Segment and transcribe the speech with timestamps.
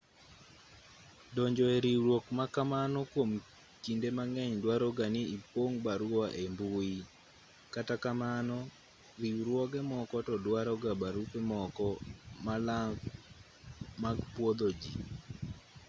[1.35, 3.31] donjo e riwruok ma kamano kwom
[3.83, 6.93] kinde mang'eny duaro ga ni ipong' barua ei mbui
[7.73, 8.57] kata kamano
[9.21, 11.87] riwruoge moko to duaroga barupe moko
[12.45, 12.97] malang'
[14.03, 14.93] mag pwodho ji